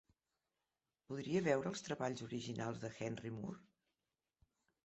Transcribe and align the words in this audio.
Podria 1.11 1.43
veure 1.49 1.69
els 1.73 1.85
treballs 1.89 2.25
originals 2.29 2.81
de 2.87 2.93
Henry 3.09 3.33
Moore? 3.37 3.63